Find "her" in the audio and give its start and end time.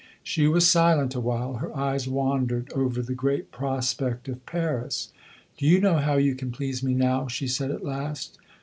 1.57-1.77